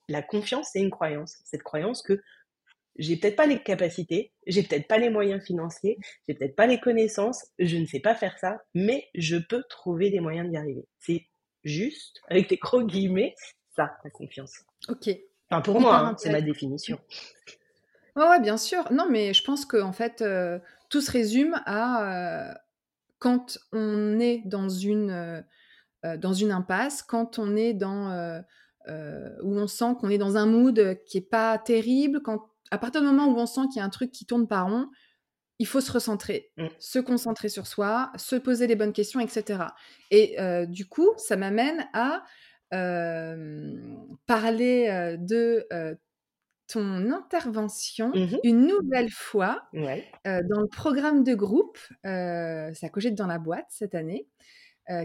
[0.10, 1.38] la confiance, c'est une croyance.
[1.46, 2.20] Cette croyance que
[2.98, 6.80] j'ai peut-être pas les capacités, j'ai peut-être pas les moyens financiers, j'ai peut-être pas les
[6.80, 10.86] connaissances, je ne sais pas faire ça, mais je peux trouver des moyens d'y arriver.
[11.00, 11.28] C'est
[11.64, 13.36] juste, avec tes gros guillemets,
[13.76, 14.64] ça, la confiance.
[14.90, 15.10] Ok,
[15.62, 17.00] pour moi, hein, c'est ma définition.
[18.16, 18.92] Ouais, bien sûr.
[18.92, 22.54] Non, mais je pense qu'en fait, euh, tout se résume à euh,
[23.20, 25.10] quand on est dans une,
[26.06, 28.44] euh, dans une impasse, quand on est dans.
[28.88, 33.02] où on sent qu'on est dans un mood qui est pas terrible, quand, à partir
[33.02, 34.90] du moment où on sent qu'il y a un truc qui tourne par rond,
[35.60, 36.68] il faut se recentrer, mmh.
[36.80, 39.64] se concentrer sur soi, se poser les bonnes questions, etc.
[40.12, 40.36] Et
[40.68, 42.24] du coup, ça m'amène à
[44.26, 45.68] parler de
[46.68, 53.40] ton intervention mmh une nouvelle fois dans le programme de groupe, ça cogite dans la
[53.40, 54.28] boîte cette année,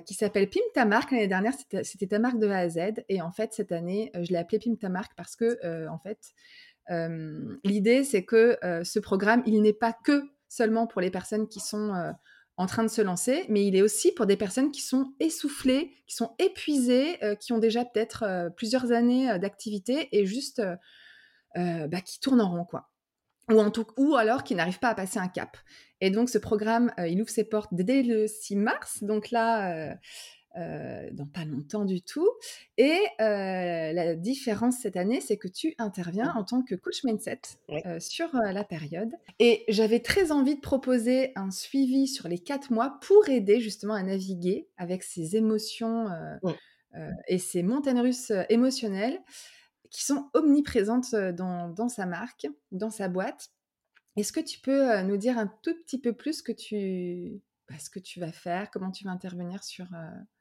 [0.07, 1.13] qui s'appelle Pim ta marque.
[1.13, 1.53] L'année dernière,
[1.83, 3.05] c'était ta marque de A à Z.
[3.09, 6.19] Et en fait, cette année, je l'ai appelé Pim ta marque parce que, en fait,
[7.65, 11.93] l'idée, c'est que ce programme, il n'est pas que seulement pour les personnes qui sont
[12.59, 15.93] en train de se lancer, mais il est aussi pour des personnes qui sont essoufflées,
[16.09, 20.61] qui sont épuisées, euh, qui ont déjà peut-être euh, plusieurs années euh, d'activité et juste
[21.55, 22.91] bah, qui tournent en rond, quoi.
[23.51, 25.57] Ou, en tout, ou alors qui n'arrivent pas à passer un cap.
[26.01, 29.03] Et donc ce programme, il ouvre ses portes dès le 6 mars.
[29.03, 29.97] Donc là,
[30.57, 32.29] euh, dans pas longtemps du tout.
[32.79, 37.41] Et euh, la différence cette année, c'est que tu interviens en tant que coach mindset
[37.71, 39.11] euh, sur la période.
[39.39, 43.93] Et j'avais très envie de proposer un suivi sur les quatre mois pour aider justement
[43.93, 46.09] à naviguer avec ces émotions
[47.29, 49.21] et ces montagnes russes émotionnelles
[49.91, 53.51] qui sont omniprésentes dans, dans sa marque, dans sa boîte.
[54.17, 57.91] Est-ce que tu peux nous dire un tout petit peu plus que tu, bah, ce
[57.91, 59.87] que tu vas faire, comment tu vas intervenir sur,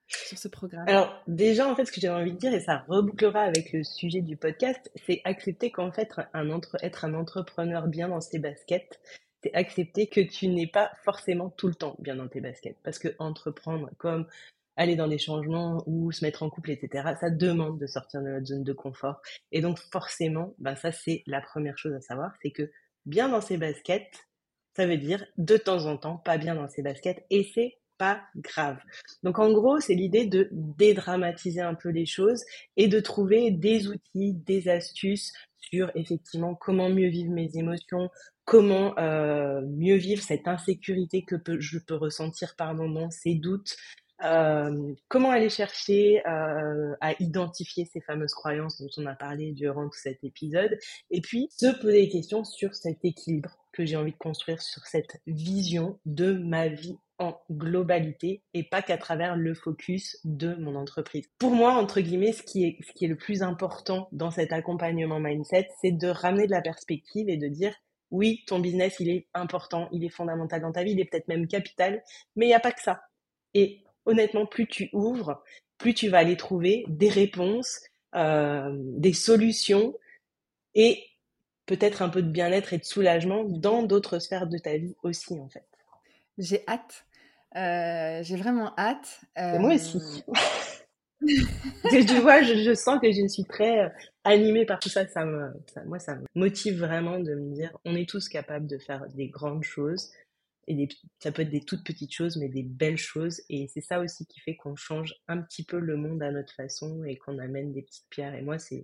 [0.08, 2.86] sur ce programme Alors déjà, en fait, ce que j'avais envie de dire, et ça
[2.88, 8.10] rebouclera avec le sujet du podcast, c'est accepter qu'en fait, un être un entrepreneur bien
[8.10, 9.00] dans ses baskets,
[9.44, 12.78] c'est accepter que tu n'es pas forcément tout le temps bien dans tes baskets.
[12.84, 14.28] Parce que entreprendre comme
[14.76, 18.28] aller dans des changements ou se mettre en couple, etc., ça demande de sortir de
[18.28, 19.22] notre zone de confort.
[19.52, 22.72] Et donc forcément, ben ça c'est la première chose à savoir, c'est que
[23.06, 24.28] bien dans ses baskets,
[24.76, 27.26] ça veut dire de temps en temps pas bien dans ses baskets.
[27.32, 28.78] Et c'est pas grave.
[29.24, 32.44] Donc en gros, c'est l'idée de dédramatiser un peu les choses
[32.76, 38.10] et de trouver des outils, des astuces sur effectivement comment mieux vivre mes émotions,
[38.46, 43.76] comment euh, mieux vivre cette insécurité que je peux ressentir par moments, ces doutes,
[44.24, 49.86] euh, comment aller chercher euh, à identifier ces fameuses croyances dont on a parlé durant
[49.90, 50.78] tout cet épisode,
[51.12, 54.88] et puis se poser des questions sur cet équilibre que j'ai envie de construire, sur
[54.88, 60.76] cette vision de ma vie en globalité et pas qu'à travers le focus de mon
[60.76, 61.30] entreprise.
[61.38, 64.52] Pour moi, entre guillemets, ce qui est, ce qui est le plus important dans cet
[64.52, 67.76] accompagnement mindset, c'est de ramener de la perspective et de dire
[68.10, 71.28] oui, ton business, il est important, il est fondamental dans ta vie, il est peut-être
[71.28, 72.02] même capital,
[72.36, 73.02] mais il n'y a pas que ça.
[73.54, 75.44] Et honnêtement, plus tu ouvres,
[75.78, 77.80] plus tu vas aller trouver des réponses,
[78.16, 79.94] euh, des solutions
[80.74, 81.04] et
[81.68, 85.40] peut-être un peu de bien-être et de soulagement dans d'autres sphères de ta vie aussi,
[85.40, 85.68] en fait.
[86.40, 87.06] J'ai hâte.
[87.56, 89.22] Euh, j'ai vraiment hâte.
[89.38, 90.24] moi aussi.
[90.28, 90.36] Euh,
[92.08, 93.90] tu vois, je, sens que je suis très euh,
[94.24, 95.08] animée par tout ça.
[95.08, 95.52] Ça me,
[95.86, 99.28] moi, ça me motive vraiment de me dire, on est tous capables de faire des
[99.28, 100.12] grandes choses.
[100.70, 100.88] Et
[101.20, 103.42] ça peut être des toutes petites choses, mais des belles choses.
[103.50, 106.54] Et c'est ça aussi qui fait qu'on change un petit peu le monde à notre
[106.54, 108.36] façon et qu'on amène des petites pierres.
[108.36, 108.84] Et moi, c'est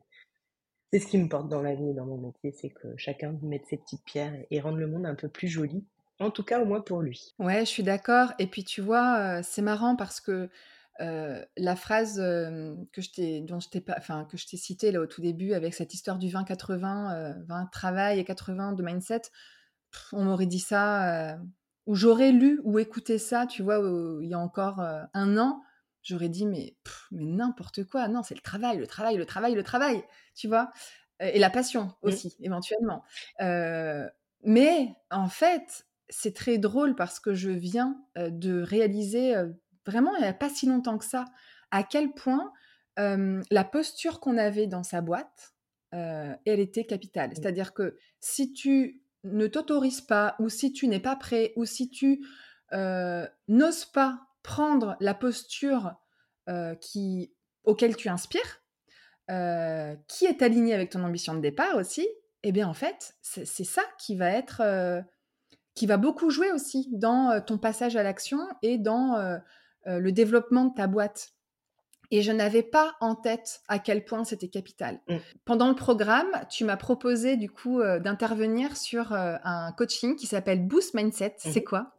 [0.94, 3.66] c'est ce qui me porte dans la vie dans mon métier, c'est que chacun mette
[3.66, 5.84] ses petites pierres et rendre le monde un peu plus joli
[6.20, 7.34] en tout cas, au moins pour lui.
[7.40, 8.34] Ouais, je suis d'accord.
[8.38, 10.48] Et puis, tu vois, c'est marrant parce que
[11.00, 13.58] la phrase que je t'ai, dont
[13.98, 18.24] enfin que citée là au tout début avec cette histoire du 20-80, 20 travail et
[18.24, 19.24] 80 de mindset,
[20.12, 21.40] on m'aurait dit ça,
[21.88, 23.80] ou j'aurais lu ou écouté ça, tu vois,
[24.22, 25.64] il y a encore un an,
[26.04, 26.76] j'aurais dit mais,
[27.12, 30.04] mais n'importe quoi, non, c'est le travail, le travail, le travail, le travail,
[30.36, 30.72] tu vois,
[31.20, 31.94] et la passion mmh.
[32.02, 33.04] aussi, éventuellement.
[33.40, 39.34] mais en fait, c'est très drôle parce que je viens de réaliser
[39.86, 41.26] vraiment il n'y a pas si longtemps que ça
[41.72, 42.52] à quel point
[42.98, 45.54] la posture qu'on avait dans sa boîte,
[45.92, 47.32] elle était capitale.
[47.32, 47.36] Mmh.
[47.36, 51.90] C'est-à-dire que si tu ne t'autorises pas ou si tu n'es pas prêt ou si
[51.90, 52.26] tu
[53.48, 55.96] n'oses pas prendre la posture
[56.82, 58.62] qui, auquel tu inspires,
[59.28, 62.08] qui est alignée avec ton ambition de départ aussi,
[62.44, 65.04] eh bien en fait, c'est ça qui va être
[65.76, 69.40] qui va beaucoup jouer aussi dans ton passage à l'action et dans
[69.86, 71.32] le développement de ta boîte.
[72.12, 75.02] Et je n'avais pas en tête à quel point c'était capital.
[75.08, 75.16] Mmh.
[75.46, 80.94] Pendant le programme, tu m'as proposé du coup d'intervenir sur un coaching qui s'appelle Boost
[80.94, 81.38] Mindset.
[81.44, 81.96] Mmh c'est quoi?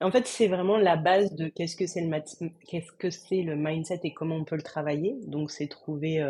[0.00, 2.20] En fait, c'est vraiment la base de qu'est-ce que c'est le
[2.70, 5.16] c'est mindset et comment on peut le travailler.
[5.26, 6.22] Donc, c'est trouver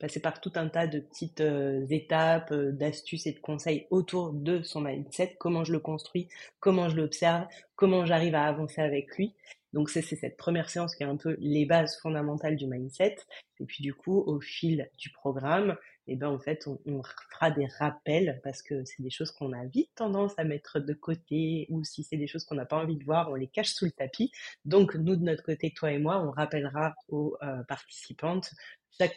[0.00, 4.32] passer par tout un tas de petites euh, étapes, euh, d'astuces et de conseils autour
[4.32, 6.28] de son mindset, comment je le construis,
[6.58, 9.34] comment je l'observe, comment j'arrive à avancer avec lui.
[9.72, 13.16] Donc c'est cette première séance qui est un peu les bases fondamentales du mindset.
[13.60, 17.66] Et puis du coup, au fil du programme, eh ben en fait, on, fera des
[17.78, 21.84] rappels parce que c'est des choses qu'on a vite tendance à mettre de côté ou
[21.84, 23.92] si c'est des choses qu'on n'a pas envie de voir, on les cache sous le
[23.92, 24.32] tapis.
[24.64, 28.50] Donc nous de notre côté, toi et moi, on rappellera aux euh, participantes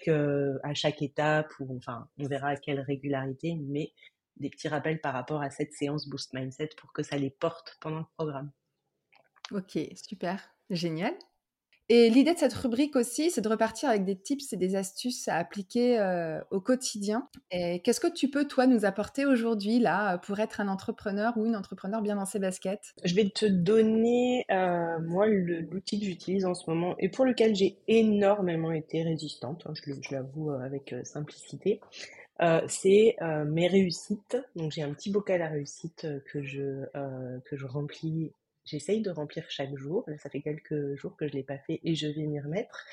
[0.08, 3.92] euh, à chaque étape, ou enfin, on verra à quelle régularité, mais
[4.38, 7.78] des petits rappels par rapport à cette séance Boost Mindset pour que ça les porte
[7.82, 8.52] pendant le programme.
[9.52, 11.14] Ok, super, génial.
[11.90, 15.28] Et l'idée de cette rubrique aussi, c'est de repartir avec des tips et des astuces
[15.28, 17.28] à appliquer euh, au quotidien.
[17.52, 21.56] Qu'est-ce que tu peux, toi, nous apporter aujourd'hui, là, pour être un entrepreneur ou une
[21.56, 22.94] entrepreneur bien dans ses baskets?
[23.04, 27.54] Je vais te donner, euh, moi, l'outil que j'utilise en ce moment et pour lequel
[27.54, 31.82] j'ai énormément été résistante, hein, je, l'avoue euh, avec simplicité.
[32.68, 34.38] c'est mes réussites.
[34.56, 36.86] Donc j'ai un petit bocal à réussite que je
[37.46, 38.32] que je remplis
[38.66, 40.06] j'essaye de remplir chaque jour.
[40.22, 42.86] Ça fait quelques jours que je ne l'ai pas fait et je vais m'y remettre.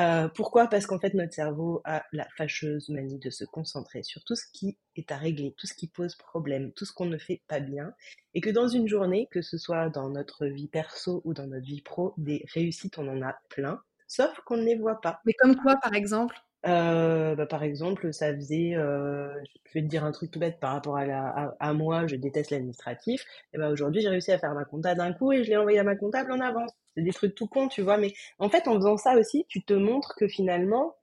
[0.00, 0.68] Euh, pourquoi?
[0.68, 4.44] Parce qu'en fait, notre cerveau a la fâcheuse manie de se concentrer sur tout ce
[4.52, 7.60] qui est à régler, tout ce qui pose problème, tout ce qu'on ne fait pas
[7.60, 7.92] bien.
[8.34, 11.66] Et que dans une journée, que ce soit dans notre vie perso ou dans notre
[11.66, 15.20] vie pro, des réussites, on en a plein, sauf qu'on ne les voit pas.
[15.26, 16.36] Mais comme quoi, par exemple?
[16.66, 19.28] Euh, bah, par exemple, ça faisait, euh,
[19.66, 22.16] je vais te dire un truc tout bête par rapport à, la, à, moi, je
[22.16, 23.24] déteste l'administratif.
[23.52, 25.78] Et ben aujourd'hui, j'ai réussi à faire ma compta d'un coup et je l'ai envoyé
[25.78, 26.70] à ma comptable en avance.
[26.94, 27.98] C'est des trucs tout cons, tu vois.
[27.98, 30.96] Mais en fait, en faisant ça aussi, tu te montres que finalement,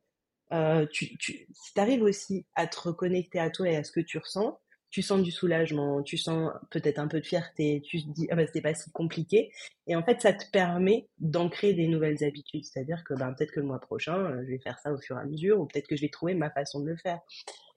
[0.54, 3.92] euh, tu, tu, si tu arrives aussi à te reconnecter à toi et à ce
[3.92, 8.02] que tu ressens, tu sens du soulagement, tu sens peut-être un peu de fierté, tu
[8.02, 9.52] te dis ah bah c'était pas si compliqué.
[9.88, 13.60] Et en fait ça te permet d'ancrer des nouvelles habitudes, c'est-à-dire que ben peut-être que
[13.60, 15.88] le mois prochain euh, je vais faire ça au fur et à mesure ou peut-être
[15.88, 17.20] que je vais trouver ma façon de le faire.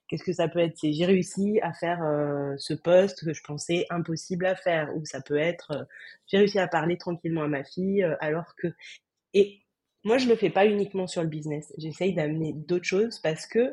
[0.07, 0.77] Qu'est-ce que ça peut être?
[0.77, 4.95] C'est j'ai réussi à faire euh, ce poste que je pensais impossible à faire.
[4.95, 5.83] Ou ça peut être euh,
[6.27, 8.67] j'ai réussi à parler tranquillement à ma fille alors que
[9.33, 9.61] et
[10.03, 13.71] moi je le fais pas uniquement sur le business, j'essaye d'amener d'autres choses parce que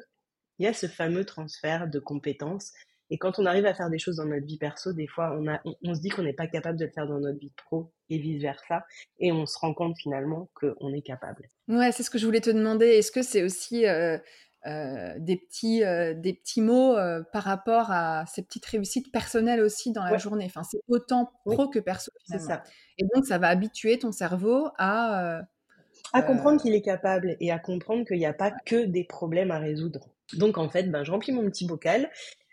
[0.58, 2.72] il y a ce fameux transfert de compétences
[3.10, 5.48] et quand on arrive à faire des choses dans notre vie perso, des fois, on,
[5.48, 7.92] a, on, se dit qu'on n'est pas capable de le faire dans notre vie pro
[8.08, 8.84] et vice-versa.
[9.18, 11.48] Et on se rend compte finalement qu'on est capable.
[11.68, 12.86] Ouais, c'est ce que je voulais te demander.
[12.86, 14.16] Est-ce que c'est aussi euh,
[14.66, 16.94] euh, des, petits, euh, des petits mots
[17.32, 20.44] par rapport à ces petites réussites personnelles aussi dans la journée?
[20.46, 22.48] Enfin, c'est autant pro que perso finalement.
[22.48, 22.62] Ça.
[22.98, 25.40] Et donc, ça va habituer ton cerveau à...
[26.12, 29.50] à comprendre qu'il est capable et à comprendre qu'il n'y a pas que des problèmes
[29.50, 30.10] à résoudre.
[30.34, 32.08] Donc en fait, ben, je remplis mon petit bocal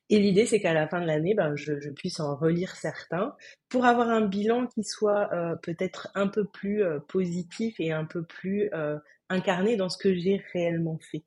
[0.09, 3.35] et l'idée, c'est qu'à la fin de l'année, ben, je, je, puisse en relire certains
[3.67, 8.05] pour avoir un bilan qui soit euh, peut-être un peu plus euh, positif et un
[8.05, 8.97] peu plus euh,
[9.29, 11.23] incarné dans ce que j'ai réellement fait.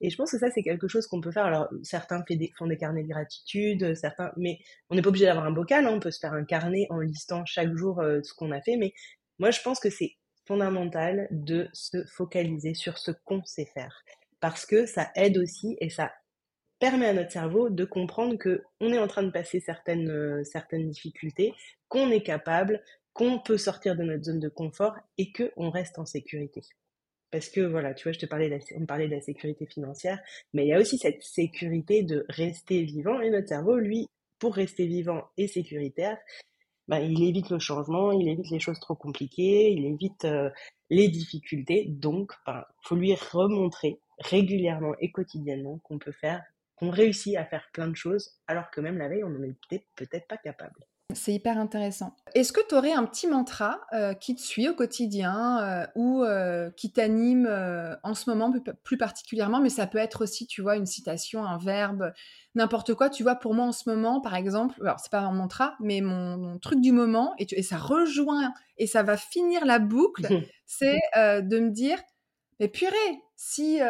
[0.00, 1.44] Et je pense que ça, c'est quelque chose qu'on peut faire.
[1.44, 2.24] Alors, certains
[2.56, 5.86] font des carnets de gratitude, certains, mais on n'est pas obligé d'avoir un bocal.
[5.86, 8.76] Hein, on peut se faire un carnet en listant chaque jour ce qu'on a fait.
[8.76, 8.94] Mais
[9.38, 10.16] moi, je pense que c'est
[10.46, 14.02] fondamental de se focaliser sur ce qu'on sait faire
[14.40, 16.10] parce que ça aide aussi et ça
[16.82, 20.42] permet à notre cerveau de comprendre que on est en train de passer certaines, euh,
[20.42, 21.54] certaines difficultés,
[21.86, 26.06] qu'on est capable, qu'on peut sortir de notre zone de confort et qu'on reste en
[26.06, 26.62] sécurité.
[27.30, 29.64] Parce que voilà, tu vois, je te parlais de la, on parlait de la sécurité
[29.64, 30.18] financière,
[30.54, 34.08] mais il y a aussi cette sécurité de rester vivant et notre cerveau, lui,
[34.40, 36.18] pour rester vivant et sécuritaire,
[36.88, 40.50] bah, il évite le changement, il évite les choses trop compliquées, il évite euh,
[40.90, 41.84] les difficultés.
[41.86, 46.42] Donc, il ben, faut lui remontrer régulièrement et quotidiennement qu'on peut faire,
[46.82, 49.86] qu'on réussit à faire plein de choses, alors que même la veille, on n'en était
[49.94, 50.84] peut-être pas capable.
[51.14, 52.16] C'est hyper intéressant.
[52.34, 56.24] Est-ce que tu aurais un petit mantra euh, qui te suit au quotidien euh, ou
[56.24, 57.46] euh, qui t'anime
[58.02, 61.58] en ce moment plus, particulièrement, mais ça peut être aussi, tu vois, une citation, un
[61.58, 62.12] verbe,
[62.54, 63.10] n'importe quoi.
[63.10, 66.00] Tu vois, pour moi en ce moment, par exemple, alors c'est pas un mantra, mais
[66.00, 70.26] mon, truc du moment, et, et, ça rejoint et ça va finir la boucle,
[70.66, 71.98] c'est de me dire,
[72.60, 73.80] mais purée, si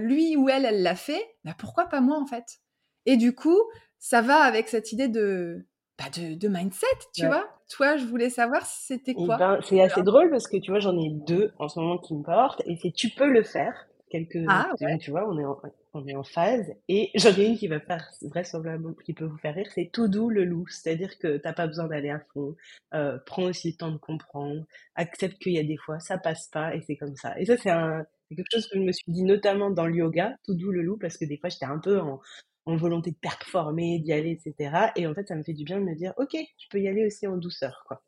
[0.00, 2.60] lui ou elle, elle l'a fait, bah pourquoi pas moi en fait?
[3.06, 3.58] Et du coup,
[3.98, 5.66] ça va avec cette idée de
[5.98, 7.44] bah, de, mindset, tu vois?
[7.68, 9.36] Toi, je voulais savoir c'était quoi?
[9.36, 12.14] Ben, c'est assez drôle parce que tu vois, j'en ai deux en ce moment qui
[12.14, 13.86] me portent et c'est tu peux le faire.
[14.12, 14.70] Quelques, ah,
[15.00, 15.58] tu vois, on est en,
[15.94, 19.38] on est en phase et j'en ai une qui va faire vraisemblablement qui peut vous
[19.38, 22.54] faire rire, c'est tout doux le loup, c'est-à-dire que t'as pas besoin d'aller à fond,
[22.94, 24.64] euh, prends aussi le temps de comprendre,
[24.96, 27.38] accepte qu'il y a des fois ça passe pas et c'est comme ça.
[27.40, 30.36] Et ça c'est un quelque chose que je me suis dit notamment dans le yoga,
[30.44, 32.20] tout doux le loup, parce que des fois j'étais un peu en,
[32.66, 34.92] en volonté de performer, d'y aller, etc.
[34.96, 36.88] Et en fait, ça me fait du bien de me dire, ok, tu peux y
[36.88, 38.02] aller aussi en douceur, quoi.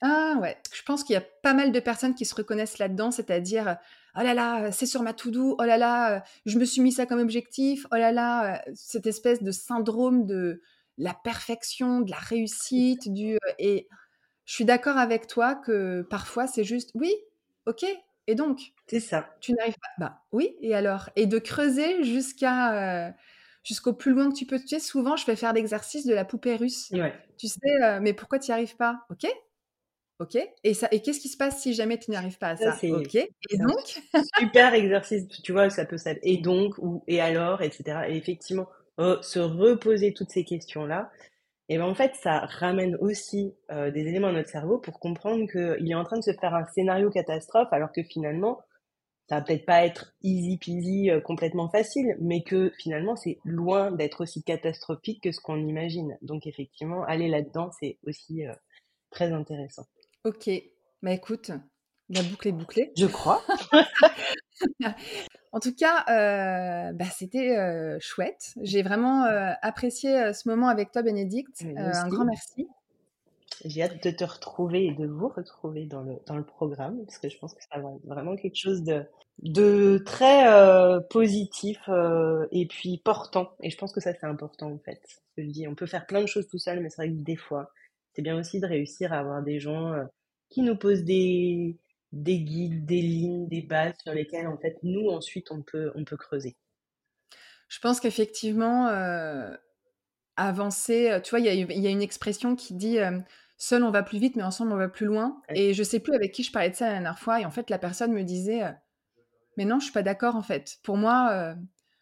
[0.00, 3.10] Ah ouais, je pense qu'il y a pas mal de personnes qui se reconnaissent là-dedans,
[3.12, 3.76] c'est-à-dire
[4.16, 7.06] oh là là, c'est sur ma to-do, oh là là, je me suis mis ça
[7.06, 10.60] comme objectif, oh là là, cette espèce de syndrome de
[10.98, 13.88] la perfection, de la réussite, du et
[14.44, 17.14] je suis d'accord avec toi que parfois c'est juste oui,
[17.66, 17.84] ok,
[18.26, 18.72] et donc?
[18.86, 19.30] C'est ça.
[19.40, 21.10] Tu n'arrives pas, bah oui, et alors?
[21.16, 23.14] Et de creuser jusqu'à
[23.64, 24.58] jusqu'au plus loin que tu peux.
[24.58, 26.92] Tu sais, souvent, je fais faire l'exercice de la poupée russe.
[27.38, 29.00] Tu sais, euh, mais pourquoi tu n'y arrives pas?
[29.10, 29.26] Ok
[30.22, 30.38] Ok?
[30.62, 32.76] Et, ça, et qu'est-ce qui se passe si jamais tu n'y arrives pas à ça,
[32.82, 33.14] Ok?
[33.16, 34.00] Et donc?
[34.38, 36.12] Super exercice, tu vois, ça peut ça.
[36.22, 38.02] Et donc, ou et alors, etc.
[38.08, 41.10] Et effectivement, oh, se reposer toutes ces questions-là,
[41.68, 45.46] et ben en fait, ça ramène aussi euh, des éléments à notre cerveau pour comprendre
[45.50, 48.60] qu'il est en train de se faire un scénario catastrophe, alors que finalement,
[49.28, 53.90] ça va peut-être pas être easy peasy euh, complètement facile, mais que finalement c'est loin
[53.90, 56.18] d'être aussi catastrophique que ce qu'on imagine.
[56.22, 58.52] Donc effectivement, aller là-dedans, c'est aussi euh,
[59.10, 59.86] très intéressant.
[60.24, 60.50] Ok,
[61.02, 61.50] bah écoute,
[62.08, 62.92] la boucle est bouclée.
[62.96, 63.42] Je crois.
[65.52, 67.56] en tout cas, euh, bah, c'était
[68.00, 68.54] chouette.
[68.62, 69.24] J'ai vraiment
[69.62, 71.64] apprécié ce moment avec toi, Bénédicte.
[71.76, 72.68] un grand merci.
[73.64, 77.18] J'ai hâte de te retrouver et de vous retrouver dans le, dans le programme, parce
[77.18, 79.04] que je pense que ça va être vraiment quelque chose de,
[79.42, 83.50] de très euh, positif euh, et puis portant.
[83.60, 85.00] Et je pense que ça, c'est important, en fait.
[85.36, 87.36] Je dis, on peut faire plein de choses tout seul, mais c'est vrai que des
[87.36, 87.70] fois,
[88.14, 90.04] c'est bien aussi de réussir à avoir des gens euh,
[90.48, 91.78] qui nous posent des,
[92.12, 96.04] des guides, des lignes, des bases sur lesquelles, en fait, nous, ensuite, on peut, on
[96.04, 96.56] peut creuser.
[97.68, 98.88] Je pense qu'effectivement,
[100.36, 102.98] avancer, tu vois, il y, y, a une expression qui dit
[103.62, 105.40] seul on va plus vite, mais ensemble on va plus loin.
[105.54, 107.52] Et je sais plus avec qui je parlais de ça la dernière fois, et en
[107.52, 108.72] fait la personne me disait, euh,
[109.56, 110.78] mais non, je suis pas d'accord en fait.
[110.82, 111.54] Pour moi, euh,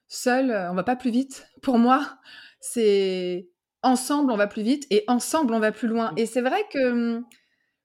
[0.08, 1.46] seul euh, on va pas plus vite.
[1.60, 2.18] Pour moi,
[2.60, 3.50] c'est
[3.82, 6.12] ensemble on va plus vite et ensemble on va plus loin.
[6.16, 7.24] Et c'est vrai que hum,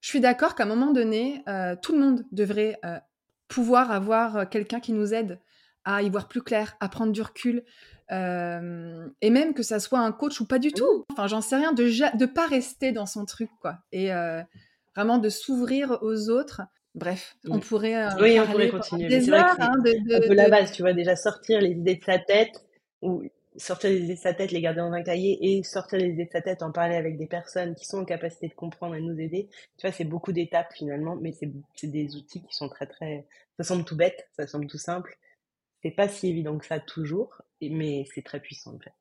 [0.02, 1.44] je suis d'accord qu'à un moment donné,
[1.82, 2.80] tout le monde devrait
[3.48, 5.40] pouvoir avoir quelqu'un qui nous aide
[5.84, 7.64] à y voir plus clair, à prendre du recul,
[8.12, 11.06] et même que ça soit un coach ou pas du tout.
[11.12, 13.80] Enfin, j'en sais rien, de ne pas rester dans son truc, quoi.
[13.92, 14.12] Et
[14.96, 16.62] vraiment de s'ouvrir aux autres.
[16.94, 18.08] Bref, on pourrait.
[18.22, 19.08] oui, on pourrait continuer.
[19.10, 22.20] Que hein, de, un peu la base, tu vois, déjà sortir les idées de sa
[22.20, 22.64] tête,
[23.02, 23.24] ou
[23.58, 26.26] sortir les idées de sa tête, les garder dans un cahier, et sortir les idées
[26.26, 29.02] de sa tête, en parler avec des personnes qui sont en capacité de comprendre et
[29.02, 29.50] de nous aider.
[29.78, 33.26] Tu vois, c'est beaucoup d'étapes finalement, mais c'est des outils qui sont très, très.
[33.58, 35.18] Ça semble tout bête, ça semble tout simple.
[35.82, 38.94] C'est pas si évident que ça toujours, mais c'est très puissant en fait.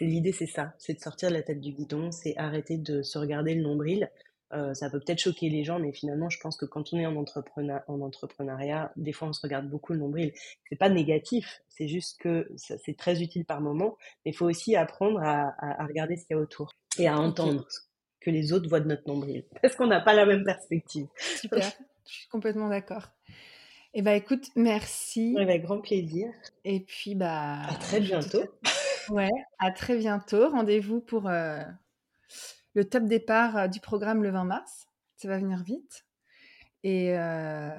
[0.00, 3.18] L'idée, c'est ça, c'est de sortir de la tête du guidon, c'est arrêter de se
[3.18, 4.10] regarder le nombril.
[4.52, 7.06] Euh, ça peut peut-être choquer les gens, mais finalement, je pense que quand on est
[7.06, 10.32] en, en entrepreneuriat, des fois, on se regarde beaucoup le nombril.
[10.68, 14.76] C'est pas négatif, c'est juste que c'est très utile par moment, mais il faut aussi
[14.76, 17.80] apprendre à, regarder ce qu'il y a autour et à entendre ce
[18.20, 21.06] que les autres voient de notre nombril, parce qu'on n'a pas la même perspective.
[21.16, 21.72] Super,
[22.06, 23.08] je suis complètement d'accord.
[23.94, 25.34] Eh bah écoute, merci.
[25.38, 26.28] Avec grand plaisir.
[26.64, 27.60] Et puis bah.
[27.68, 28.42] À très bientôt.
[29.10, 30.48] Ouais, à très bientôt.
[30.48, 31.60] Rendez-vous pour euh,
[32.74, 34.86] le top départ euh, du programme le 20 mars.
[35.16, 36.04] Ça va venir vite.
[36.82, 37.70] Et, euh,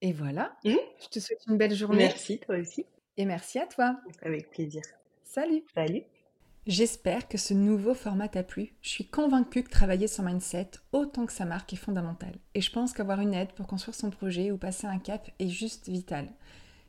[0.00, 0.56] et voilà.
[0.64, 0.74] Mmh.
[1.02, 2.04] Je te souhaite une belle journée.
[2.04, 2.86] Merci, toi aussi.
[3.16, 4.00] Et merci à toi.
[4.22, 4.82] Avec plaisir.
[5.24, 5.62] Salut.
[5.74, 6.02] Salut.
[6.66, 8.74] J'espère que ce nouveau format t'a plu.
[8.82, 12.34] Je suis convaincue que travailler son mindset autant que sa marque est fondamental.
[12.54, 15.48] Et je pense qu'avoir une aide pour construire son projet ou passer un cap est
[15.48, 16.28] juste vital.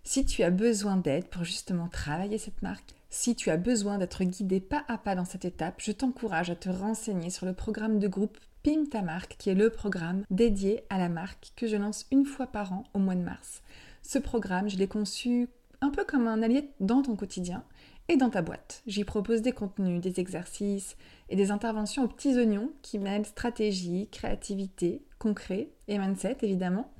[0.03, 4.23] Si tu as besoin d'aide pour justement travailler cette marque, si tu as besoin d'être
[4.23, 7.99] guidé pas à pas dans cette étape, je t'encourage à te renseigner sur le programme
[7.99, 11.77] de groupe Pim ta marque, qui est le programme dédié à la marque que je
[11.77, 13.61] lance une fois par an au mois de mars.
[14.01, 15.49] Ce programme, je l'ai conçu
[15.81, 17.63] un peu comme un allié dans ton quotidien
[18.07, 18.83] et dans ta boîte.
[18.87, 20.95] J'y propose des contenus, des exercices
[21.29, 26.91] et des interventions aux petits oignons qui mêlent stratégie, créativité, concret et mindset évidemment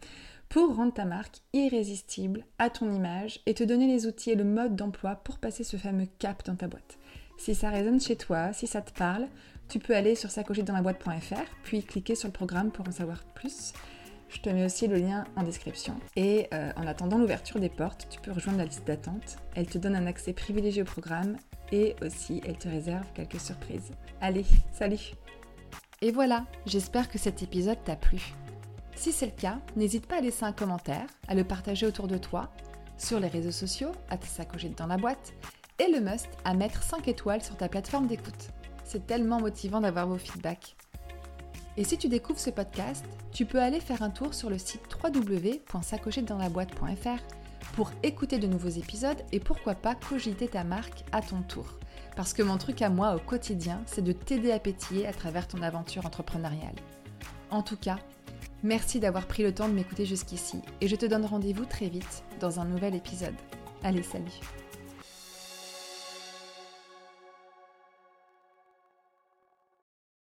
[0.51, 4.43] pour rendre ta marque irrésistible à ton image et te donner les outils et le
[4.43, 6.99] mode d'emploi pour passer ce fameux cap dans ta boîte.
[7.37, 9.27] Si ça résonne chez toi, si ça te parle,
[9.69, 13.71] tu peux aller sur boîte.fr puis cliquer sur le programme pour en savoir plus.
[14.27, 15.95] Je te mets aussi le lien en description.
[16.17, 19.37] Et euh, en attendant l'ouverture des portes, tu peux rejoindre la liste d'attente.
[19.55, 21.37] Elle te donne un accès privilégié au programme
[21.71, 23.91] et aussi elle te réserve quelques surprises.
[24.19, 25.13] Allez, salut
[26.01, 28.33] Et voilà, j'espère que cet épisode t'a plu.
[28.95, 32.17] Si c'est le cas, n'hésite pas à laisser un commentaire, à le partager autour de
[32.17, 32.51] toi,
[32.97, 35.33] sur les réseaux sociaux, à te sacocher dans la boîte,
[35.79, 38.49] et le must à mettre 5 étoiles sur ta plateforme d'écoute.
[38.83, 40.75] C'est tellement motivant d'avoir vos feedbacks.
[41.77, 44.81] Et si tu découvres ce podcast, tu peux aller faire un tour sur le site
[45.01, 47.23] www.sacochetdansla-boîte.fr
[47.73, 51.79] pour écouter de nouveaux épisodes et pourquoi pas cogiter ta marque à ton tour.
[52.15, 55.47] Parce que mon truc à moi au quotidien, c'est de t'aider à pétiller à travers
[55.47, 56.75] ton aventure entrepreneuriale.
[57.49, 57.99] En tout cas,
[58.63, 62.23] merci d'avoir pris le temps de m'écouter jusqu'ici et je te donne rendez-vous très vite
[62.39, 63.35] dans un nouvel épisode.
[63.83, 64.60] Allez, salut